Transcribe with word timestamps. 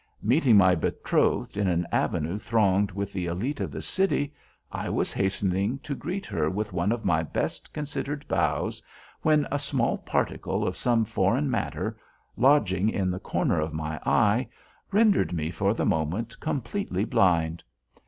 Meeting 0.23 0.57
my 0.57 0.73
betrothed 0.73 1.57
in 1.57 1.67
an 1.67 1.85
avenue 1.91 2.39
thronged 2.39 2.89
with 2.91 3.13
the 3.13 3.27
elite 3.27 3.59
of 3.61 3.69
the 3.71 3.83
city, 3.83 4.33
I 4.71 4.89
was 4.89 5.13
hastening 5.13 5.77
to 5.83 5.93
greet 5.93 6.25
her 6.25 6.49
with 6.49 6.73
one 6.73 6.91
of 6.91 7.05
my 7.05 7.21
best 7.21 7.71
considered 7.71 8.27
bows, 8.27 8.81
when 9.21 9.47
a 9.51 9.59
small 9.59 9.99
particle 9.99 10.65
of 10.65 10.75
some 10.75 11.05
foreign 11.05 11.51
matter 11.51 11.99
lodging 12.35 12.89
in 12.89 13.11
the 13.11 13.19
corner 13.19 13.59
of 13.59 13.73
my 13.73 13.99
eye 14.03 14.47
rendered 14.91 15.33
me 15.33 15.51
for 15.51 15.71
the 15.75 15.85
moment 15.85 16.39
completely 16.39 17.05
blind. 17.05 17.63